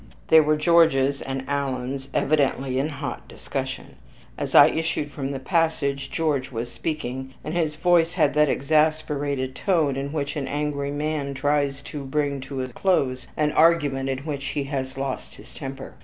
[0.29, 3.97] They were George's and Alan's, evidently in hot discussion.
[4.35, 9.53] As I issued from the passage, George was speaking, and his voice had that exasperated
[9.53, 14.17] tone in which an angry man tries to bring to a close an argument in
[14.25, 15.93] which he has lost his temper.